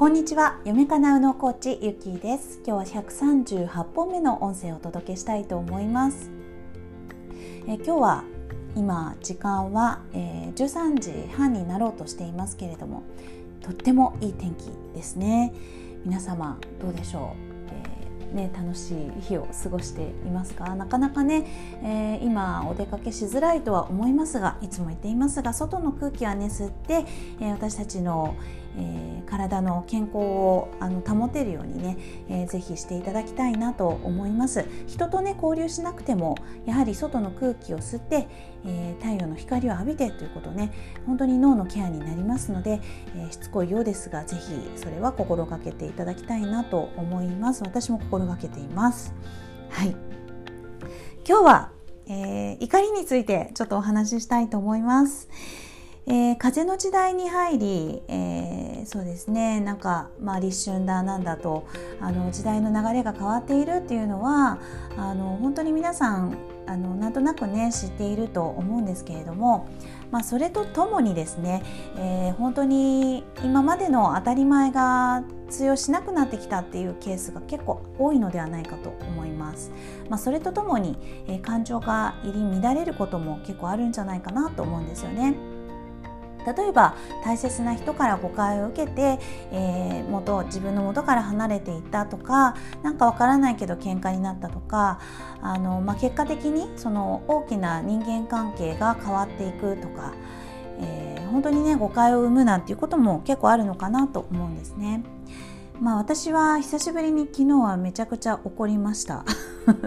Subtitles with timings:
[0.00, 0.58] こんにちは。
[0.64, 2.62] 夢かなうのコーチゆきです。
[2.66, 6.30] 今日は138本目の音声をお届けしたいと思います。
[7.68, 8.24] え今日は
[8.74, 13.02] 今時間は、えー、13時半になろうとしていますけれども
[13.60, 15.52] とってもいい天気ですね。
[16.06, 17.50] 皆様どうでしょう？
[18.34, 20.74] ね、楽しい日を過ごしていますか？
[20.76, 21.44] なかなかね、
[21.82, 27.04] えー、今お出かけしづらいとは思いますがいつも言っていますが外の空気はね吸って、
[27.40, 28.36] えー、私たちの、
[28.76, 31.98] えー、体の健康をあの保てるようにね、
[32.28, 34.64] えー、ぜひしていただきたいなと思います。
[34.86, 38.28] 人とね交流しなくてもやはり外の空気を吸って、
[38.64, 40.72] えー、太陽の光を浴びてということね
[41.06, 42.80] 本当に脳のケアになりますので、
[43.16, 47.62] えー、しつこいようですがぜひそれは心がけていただきたいなと思います。
[47.62, 49.14] 私も心がけています。
[49.70, 49.96] はい。
[51.28, 51.70] 今日は、
[52.06, 55.28] えー、怒りについてちょっとお話ししたいと思います。
[56.06, 61.66] えー、風の時代に入り、えー、そうですねなんか、まあ、立春だなんだと
[62.00, 64.58] あの時代の流れが変わっているっていうのは
[64.96, 69.68] あの本当に皆さんあのなんとなくね知っていると思うんですけれども、
[70.10, 71.62] まあ、それとともにですね、
[71.96, 79.72] えー、本当に今までの当たり前が通用しなくなってきたっていうケースが結構多いのではないかと思います。
[80.08, 80.96] まあ、それとともに、
[81.26, 85.34] えー、感情が入り乱れることも結構あるんじゃないかなと思うんですよね。
[86.46, 89.18] 例えば大切な人から誤解を受けて、
[89.52, 95.00] えー、元自分の元から離れていったとか何かわからないけど喧嘩になったとか
[95.42, 100.14] あの、まあ、結果的にその大きな人間関係が変わっていくとか、
[100.80, 105.02] えー、本当にね誤解を生むなんていうことも結構あるのかなと思うんですね。
[105.80, 109.24] まあ私は久しぶりに昨日はめちゃくちゃ怒りました。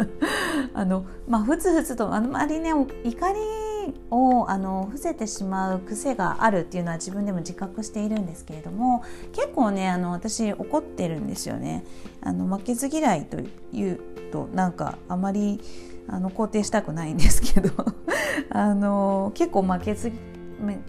[0.74, 3.71] あのまあふつふつとあんまりね怒り
[4.10, 9.02] をあの伏せてしまう癖があるっていうのは自分でも自覚しているんですけれども
[9.32, 11.84] 結構ねあの私怒ってるんですよね。
[12.20, 13.38] あの負けず嫌いと
[13.72, 14.00] いう
[14.32, 15.60] となんかあまり
[16.08, 17.70] あの肯定したくないんですけど
[18.50, 20.14] あの結構負けず負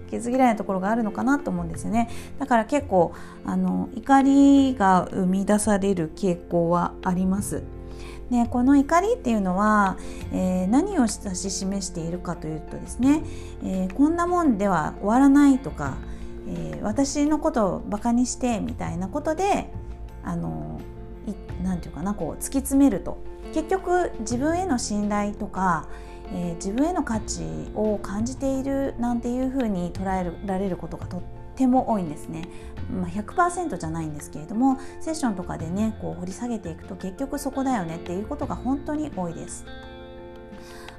[0.10, 3.12] けず嫌いなところがあるのかなと思うんですよねだから結構
[3.46, 7.64] あの怒りが生み出される傾向はあります
[8.32, 9.98] でこの怒りっていうのは、
[10.32, 13.24] えー、何を指し示しているかというとですね、
[13.64, 15.98] えー、こんなもんでは終わらないとか、
[16.48, 19.70] えー、私のことをバカにしてみたいなことで
[20.24, 20.80] あの
[21.64, 23.18] 何て言うかなこう突き詰めると。
[23.54, 25.88] 結局自分への信頼とか、
[26.34, 27.44] え自分への価値
[27.76, 32.44] を感じているなんていうふうに捉えられることがとってても多いんですね、
[32.92, 39.66] まあ、100%じゃないんですけれどもセッションとかでねこう掘り下げていくと結局そこだよねっていうことが本当に多いです。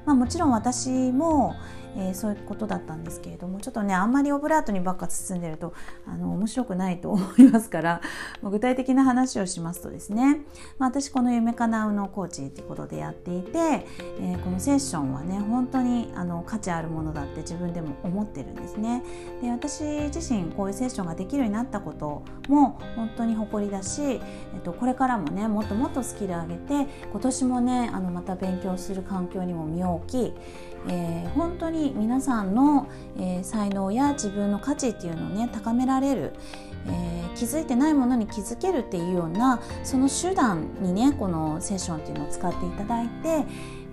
[0.04, 1.54] まあ、もちろん私も、
[1.96, 5.74] えー、そういうことだったんですけれどもちょっとねあんまりオブラートにばっか包んでると
[6.06, 8.00] あの面白くないと思いますから
[8.42, 10.40] 具体的な話をしますとですね、
[10.78, 13.86] まあ、私この夢かなうのコーチっていうことでやっていて、
[14.20, 19.02] えー、このセッションはね本当にあの価値あるものだって自分でも思ってるんですね。
[19.40, 19.82] で私
[20.14, 24.18] 自身こういうセッションができるようになったことも本当に誇りだし、え
[24.58, 30.34] っと、これからもねもっともっとスキル上げて今年もねあのまた勉強する環境にも身を置き、
[30.88, 36.32] えー、本当に皆さんの、えー、才能や自分の価値っていうのをね高められる、
[36.86, 43.44] えー、気づいてないものに気づけるっていうようなその手段にねこのセッションっていうのを使っていただいて、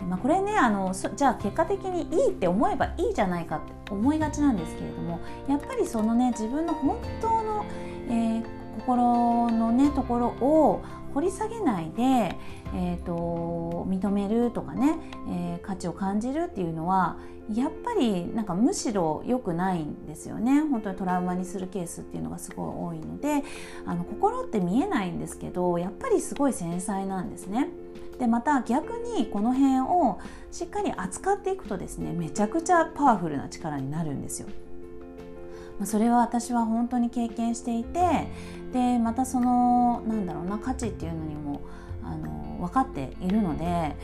[0.10, 7.66] まあ、これねあのじゃあ結果的にいいって思えばいいじゃないかって思いがちなんですけれどもやっぱりそのね自分の本当の、
[8.10, 8.44] え、
[8.80, 10.82] 心のねところを
[11.14, 12.36] 掘り下げないで、
[12.74, 14.98] えーと、認めるとかね、
[15.30, 17.18] えー、価値を感じるっていうのは
[17.54, 23.44] やっぱりなんかむしろ良くないんですよね本当にトラウマにするケースっていうのがすごい多いので
[23.86, 27.70] あの心って見えないんですけどやっぱりすごい繊細なんですね。
[28.20, 30.20] でまた逆にこの辺を
[30.52, 34.48] しっかり扱っていくとですねめちゃくちゃパワフルな力になるんですよ。
[35.86, 38.28] それは私は本当に経験していて
[38.74, 41.62] でまたそのなんだろうな価値っていうのにも
[42.04, 43.96] あの分かっているので、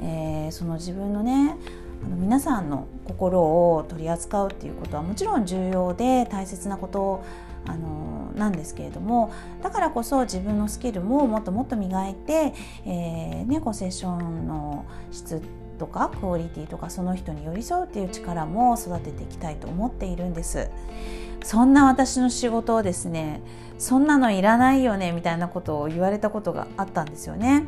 [0.00, 1.56] えー、その自分のね
[2.04, 7.24] あの皆さんの心を取り扱うっていうことはもちろん重要で大切なこと
[7.66, 12.52] あのなんですけれどもだからこそ自分のスキルももっともっと磨いて、
[12.84, 15.42] えーね、セッションの質
[15.78, 20.70] とかクオリティとかその人に寄り添うっていう力も育てていきたいと思っているんです。
[21.42, 23.42] そんな私の仕事をですね
[23.78, 27.66] そんなのいらないよねみたいなことを言われたことがあったんですよね。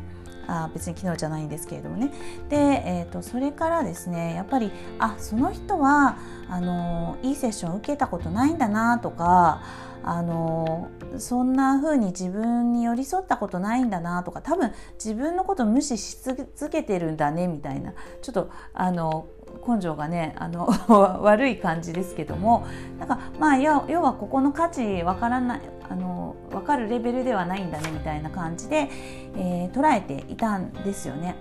[0.49, 2.11] あ別に昨日じゃないんですけれどもね
[2.49, 6.17] で、えーと、それからですねやっぱりあその人は
[6.49, 9.61] あのいいセッション受けたことないんだなとか
[10.03, 10.89] あの
[11.19, 17.93] そんな風に自分に寄り添ったことないんだなとか多分自分のこと無視し続けてるんだねみたいな
[18.23, 19.27] ちょっとあの
[19.67, 20.69] 根性がねあの
[21.23, 22.67] 悪い感じですけども
[22.99, 28.89] なんかまあ要はここの価値わからないあの分かるレベルではないんだねみたいな感じで、
[29.37, 31.35] えー、捉えていたんですよね。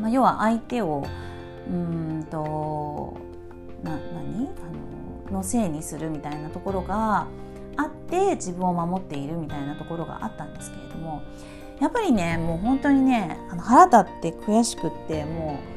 [0.00, 1.04] まあ、要は相手を
[1.68, 3.14] うんと
[3.82, 4.48] な何？
[5.28, 7.26] あののせいにするみたいなところが
[7.76, 11.22] あって自分を守っているみたいなところがあったんですけれども
[11.80, 15.75] やっぱりねもう本当にねあの腹立って悔しくってもう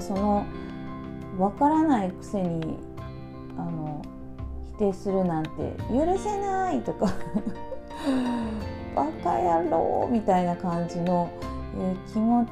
[0.00, 0.46] その
[1.38, 2.78] 分からないくせに
[3.56, 4.02] あの
[4.76, 5.50] 否定するなんて
[5.88, 7.12] 許せないとか
[8.94, 11.30] バカ野郎みたいな感じの、
[11.76, 12.46] えー、気持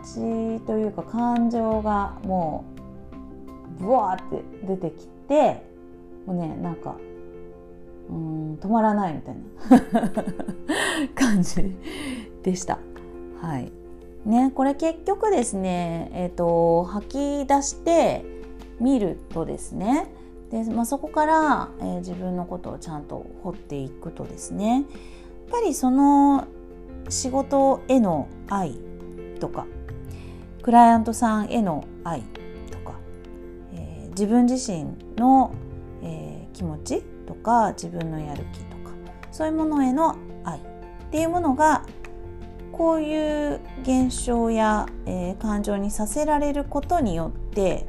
[0.60, 2.64] ちというか感情がも
[3.78, 5.62] うブワーって出てきて
[6.26, 6.96] もうねなんか
[8.08, 10.10] うん止まらないみたいな
[11.14, 11.76] 感じ
[12.42, 12.78] でした。
[13.40, 13.75] はい
[14.26, 18.24] ね、これ結局ですね、えーと、吐き出して
[18.80, 20.08] みるとですね。
[20.50, 24.74] で、まあ、そこから、えー、自分のことをちゃんと掘っていくとですね。
[24.74, 24.84] やっ
[25.50, 26.48] ぱりその
[27.08, 28.80] 仕事への愛
[29.38, 29.66] とか
[30.62, 32.22] クライアントさんへの愛
[32.72, 32.94] とか、
[33.74, 34.86] えー、自分自身
[35.16, 35.54] の、
[36.02, 38.90] えー、気持ちとか自分のやる気とか
[39.30, 40.62] そういうものへの愛っ
[41.12, 41.86] ていうものが
[42.76, 47.86] こういう現象や、えー、感情にさせられることによって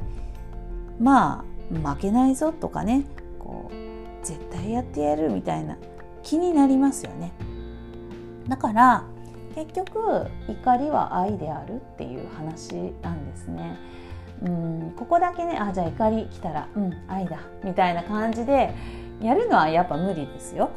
[0.98, 3.04] まあ負けないぞとかね
[3.38, 5.76] こう絶対やってやるみたいな
[6.22, 7.32] 気になりますよね。
[8.48, 9.04] だから
[9.54, 13.76] 結局怒りは愛であるっていう話なんですね。
[14.42, 18.74] うんここだけねあじゃあ怒り来たらうん愛だみたいな感じで
[19.20, 20.70] やるのはやっぱ無理ですよ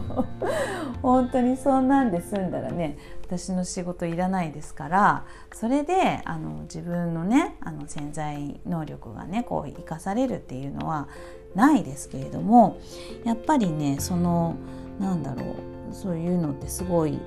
[1.02, 11.08] 本当にそんなんで済んだらね私の仕事いらないですからそれであの自分のねあの潜在能力がねこう生かされるっていうのは
[11.54, 12.76] ないですけれども
[13.24, 14.56] やっぱりねその
[15.00, 17.18] なんだろうそういうのってすごいや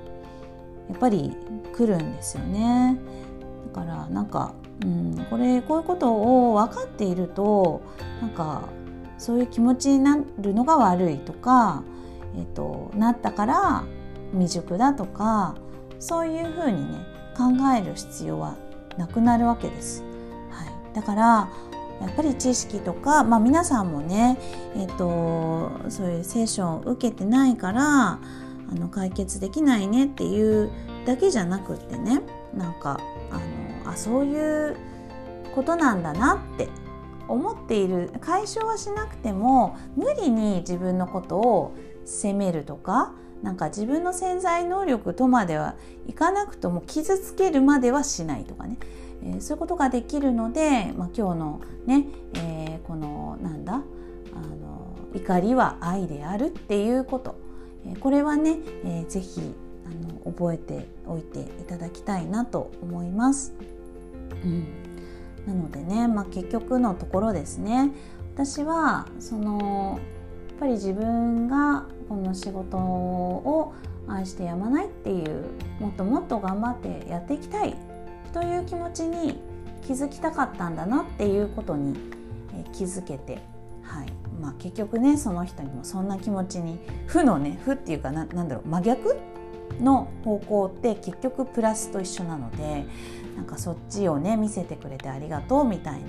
[0.94, 1.36] っぱり
[1.76, 2.98] 来るんですよね。
[3.72, 7.80] だからなんか、うん、これこういうことを分かっていると
[8.20, 8.62] なんか
[9.20, 11.82] そういう気持ちになるのが悪いとか、
[12.34, 13.84] えーと、なったから
[14.32, 15.54] 未熟だとか
[15.98, 17.06] そういうふうにね
[17.36, 17.44] 考
[17.76, 18.56] える必要は
[18.96, 20.02] なくなるわけです。
[20.50, 21.48] はい、だから
[22.00, 24.38] やっぱり知識とか、まあ、皆さんもね、
[24.74, 28.20] えーと、そういうセッションを受けてないからあ
[28.70, 30.70] の解決できないねっていう
[31.04, 32.22] だけじゃなくってね
[32.54, 33.00] なんか
[33.30, 33.34] あ
[33.84, 34.34] のあそうい
[34.70, 34.76] う
[35.54, 36.68] ことなんだなって
[37.30, 41.74] 思っている解消はしなくても無理に自分のことを
[42.04, 43.12] 責めるとか
[43.42, 48.78] なんか自分の潜在能力とまではいかなくとも傷つけるまではしないとかね、
[49.22, 57.36] えー、そういうことができるので、まあ、今日のね、えー、このなんだあの怒りは愛であるっていうこと、
[57.86, 59.54] えー、これはね、えー、ぜひ
[59.86, 63.54] あの覚えておいていただきたいなと思います。
[64.44, 64.89] うん。
[65.46, 67.90] なのでね、まあ、結局のところですね。
[68.34, 69.98] 私はその
[70.48, 73.74] やっぱり自分がこの仕事を
[74.06, 75.46] 愛してやまないっていう
[75.78, 77.76] もっともっと頑張ってやっていきたい
[78.32, 79.40] という気持ちに
[79.86, 81.96] 気づきたかったんだなっていうことに
[82.72, 83.42] 気づけて、
[83.82, 84.12] はい。
[84.40, 89.16] まあ、結局ねその人にもそんな気持ちに負のね負っていうかななんだろう真逆
[89.82, 92.86] の方向って結局プラスと一緒なので
[93.36, 96.08] なんかそっちをね見せてくれてありがとうみたいな、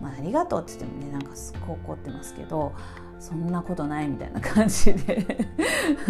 [0.00, 2.72] まあ、ありがとうって言ってもねなんかすっごい怒ってますけど
[3.20, 5.26] そんなことないみたいな感じで。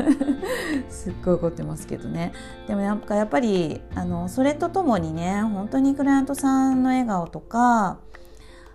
[0.91, 2.33] すっごい怒ってますけどね。
[2.67, 7.99] でもなんかやっぱりあのそれとともにね本当にクライアントさんの笑顔とか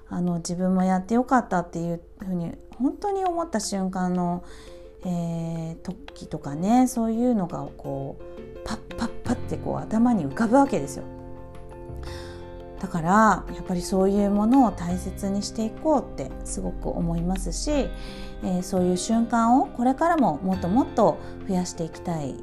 [0.10, 4.44] あの自分もやってよかったっていうふうに本当に思った瞬間の、
[5.06, 11.04] えー、時とかねそういうのがこうパッパッパッってこう頭に浮かぶわけですよ。
[12.80, 21.18] だからやっぱりそういうものを大切にしていこうってすごく思いますし、えー、そういう瞬間をこれからももっともっと
[21.48, 22.36] 増やしていきたいっ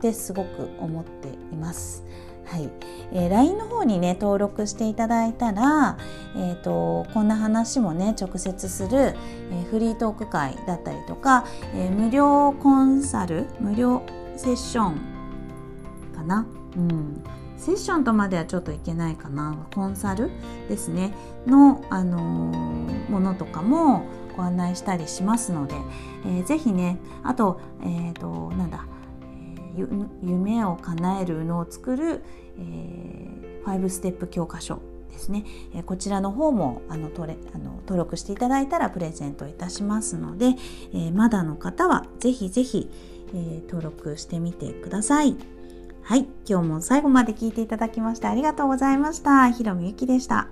[0.00, 2.02] てすごく思っています。
[2.46, 2.70] はい、
[3.12, 5.96] えー、LINE の方にね登録していただいたら、
[6.36, 14.02] えーと、こんな話もね直接する、えー、フリートーク会だったりとか、えー、無料コンサル無料
[14.36, 15.00] セッション
[16.14, 16.46] かな？
[16.76, 17.24] うん。
[17.56, 19.56] セッションとまではちょっといけないかな。
[19.74, 20.30] コンサル
[20.68, 21.14] ですね。
[21.46, 24.04] の、あのー、ものとかも
[24.36, 25.74] ご案内したりしますので、
[26.26, 28.84] えー、ぜひねあと,、えーと、なんだ、
[30.22, 32.22] 夢を叶えるのを作る、
[32.58, 34.80] えー、5ステップ教科書
[35.14, 40.56] ですね、えこちらの方もあのとれあの登録していただいたらプレゼントいたしますので、
[40.92, 42.90] えまだの方はぜひぜひ、
[43.32, 45.36] え登録してみてください。
[46.02, 49.48] はい、今日も最後まで聞いていただきましてありがとうございました。
[49.50, 50.48] ひろみゆきでした。